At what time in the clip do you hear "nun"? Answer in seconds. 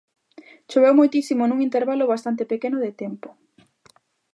1.45-1.59